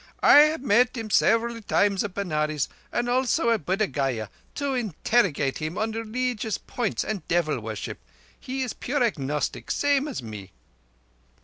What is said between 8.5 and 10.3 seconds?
is pure agnostic—same as